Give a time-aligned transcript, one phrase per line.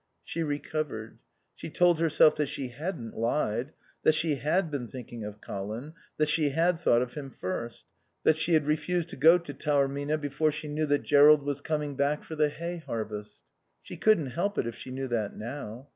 [0.23, 1.19] She recovered.
[1.53, 6.27] She told herself that she hadn't lied; that she had been thinking of Colin; that
[6.27, 7.83] she had thought of him first;
[8.23, 11.95] that she had refused to go to Taormina before she knew that Jerrold was coming
[11.95, 13.41] back for the hay harvest.
[13.83, 15.87] She couldn't help it if she knew that now.